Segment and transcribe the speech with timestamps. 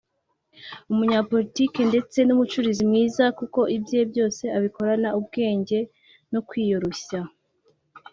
[0.91, 5.79] umunyapolitiki ndetse n’umucuruzi mwiza kuko ibye byose abikorana ubwenge
[6.31, 7.19] no kwiyoroshya